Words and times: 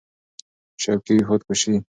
شوقي 0.81 1.17
خود 1.27 1.41
کشي 1.47 1.75